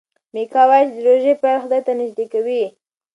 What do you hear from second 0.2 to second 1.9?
میکا وايي چې د روژې پیل خدای